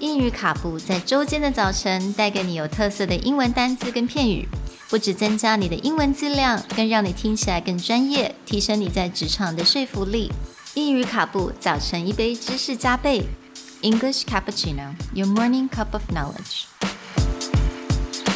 [0.00, 4.46] 英语卡布在周间的早晨带给你有特色的英文单词跟片语，
[4.90, 10.30] 不只增加你的英文质量，更让你听起来更专业，提升你在职场的说服力。
[10.74, 13.24] 英语卡布早晨一杯知识加倍，
[13.80, 16.66] English cappuccino, your morning cup of knowledge.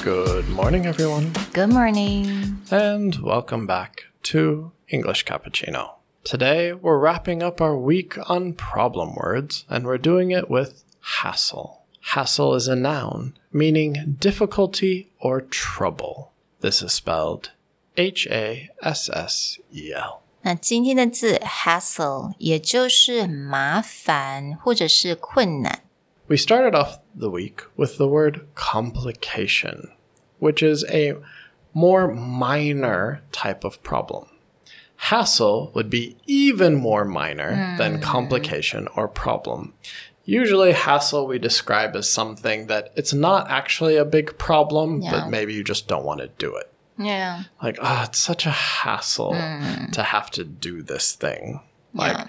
[0.03, 2.57] Good morning, everyone, Good morning.
[2.71, 5.97] and welcome back to English Cappuccino.
[6.25, 11.83] Today, we're wrapping up our week on problem words, and we're doing it with hassle.
[12.12, 16.33] Hassle is a noun meaning difficulty or trouble.
[16.61, 17.51] This is spelled
[17.97, 20.23] H A S S E L.
[20.43, 25.83] 那今天的字 hassle 也就是麻烦或者是困难。
[26.29, 29.91] We started off the week with the word complication,
[30.39, 31.16] which is a
[31.75, 34.29] more minor type of problem.
[35.09, 39.73] Hassle would be even more minor than complication or problem.
[40.26, 45.12] Usually, hassle we describe as something that it's not actually a big problem, Yeah.
[45.12, 46.72] but maybe you just don't want to do it.
[46.98, 47.44] Yeah.
[47.62, 49.34] Like, ah, it's such a hassle
[49.92, 51.62] to have to do this thing.
[51.94, 52.28] Like, Yeah.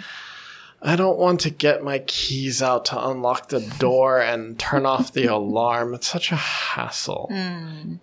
[0.83, 5.13] I don't want to get my keys out to unlock the door and turn off
[5.13, 5.95] the alarm.
[5.95, 7.31] It's such a hassle.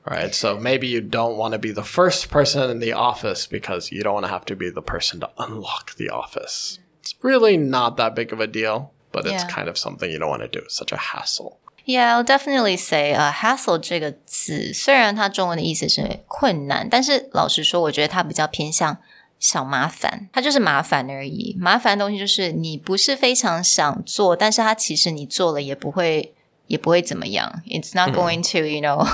[0.09, 0.33] Right?
[0.33, 4.02] So maybe you don't want to be the first person in the office because you
[4.02, 6.80] don't want to have to be the person to unlock the office.
[7.02, 9.48] It's really not that big of a deal, but it's Yeah.
[9.48, 10.64] kind of something you don't want to do.
[10.66, 11.58] It's such a hassle.
[11.84, 18.98] Yeah, I'll definitely say, 呃、hassle 这个字虽然它中文的意思是困难，但是老实说，我觉得它比较偏向
[19.38, 21.56] 小麻烦，它就是麻烦而已。
[21.58, 26.34] 麻烦的东西就是你不是非常想做，但是它其实你做了也不会
[26.66, 27.62] 也不会怎么样。
[27.66, 29.08] It's not going to, you know.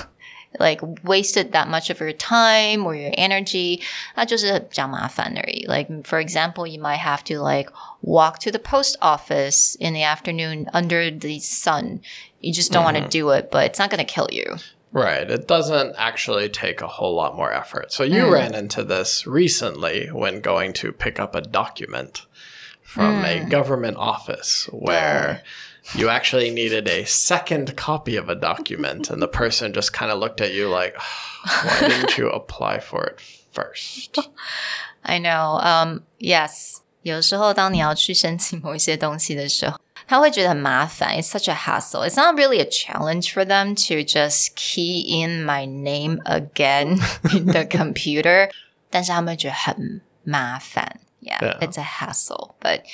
[0.57, 3.83] Like wasted that much of your time or your energy，
[4.15, 5.67] 那就是比较麻烦而已。
[5.67, 10.69] Like for example, you might have to like walk to the post office in the afternoon
[10.73, 12.03] under the sun.
[12.41, 14.59] You just don't want to do it, but it's not going to kill you.
[14.93, 15.29] Right.
[15.29, 17.91] It doesn't actually take a whole lot more effort.
[17.91, 22.27] So you ran into this recently when going to pick up a document
[22.89, 25.43] from a government office where
[25.95, 30.19] you actually needed a second copy of a document and the person just kind of
[30.19, 30.97] looked at you like,
[31.63, 34.19] why didn't you apply for it first?
[35.05, 35.59] I know.
[35.61, 36.81] Um, yes.
[37.03, 41.15] 有时候当你要去申请某一些东西的时候，他会觉得很麻烦。
[41.15, 42.09] It's such a hassle.
[42.09, 46.99] It's not really a challenge for them to just key in my name again
[47.37, 48.51] in the computer.
[48.89, 50.98] 但是他们觉得很麻烦。
[51.22, 51.58] Yeah, Yeah.
[51.62, 52.86] it's a hassle, but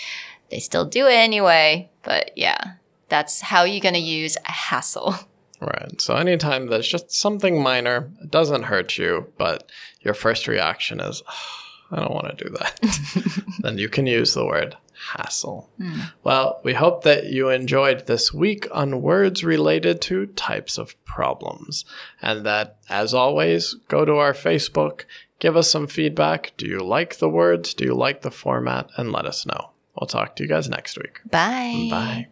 [0.50, 1.90] they still do it anyway.
[2.04, 2.74] But yeah,
[3.10, 5.16] that's how you're gonna use a hassle.
[5.62, 6.00] Right.
[6.02, 9.72] So anytime there's just something minor, it doesn't hurt you, but
[10.02, 11.24] your first reaction is,
[11.90, 12.80] I don't want to do that,
[13.62, 14.76] then you can use the word
[15.16, 15.70] hassle.
[15.82, 16.02] Hmm.
[16.26, 21.86] Well, we hope that you enjoyed this week on words related to types of problems.
[22.22, 25.06] And that, as always, go to our Facebook,
[25.40, 26.54] give us some feedback.
[26.58, 27.74] Do you like the words?
[27.74, 28.90] Do you like the format?
[28.98, 29.72] And let us know.
[30.00, 31.22] We'll talk to you guys next week.
[31.30, 31.88] Bye.
[31.90, 32.28] Bye.